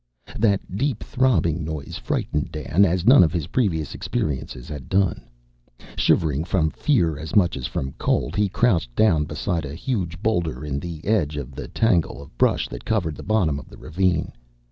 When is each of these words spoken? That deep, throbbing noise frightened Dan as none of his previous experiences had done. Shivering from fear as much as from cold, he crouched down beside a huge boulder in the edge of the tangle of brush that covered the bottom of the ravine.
That 0.35 0.75
deep, 0.77 1.03
throbbing 1.03 1.63
noise 1.63 1.99
frightened 1.99 2.51
Dan 2.51 2.85
as 2.85 3.05
none 3.05 3.23
of 3.23 3.31
his 3.31 3.45
previous 3.45 3.93
experiences 3.93 4.67
had 4.67 4.89
done. 4.89 5.27
Shivering 5.95 6.43
from 6.43 6.71
fear 6.71 7.19
as 7.19 7.35
much 7.35 7.55
as 7.55 7.67
from 7.67 7.91
cold, 7.99 8.35
he 8.35 8.49
crouched 8.49 8.95
down 8.95 9.25
beside 9.25 9.63
a 9.63 9.75
huge 9.75 10.19
boulder 10.23 10.65
in 10.65 10.79
the 10.79 11.05
edge 11.05 11.37
of 11.37 11.51
the 11.53 11.67
tangle 11.67 12.19
of 12.19 12.35
brush 12.39 12.67
that 12.69 12.83
covered 12.83 13.13
the 13.15 13.21
bottom 13.21 13.59
of 13.59 13.69
the 13.69 13.77
ravine. 13.77 14.31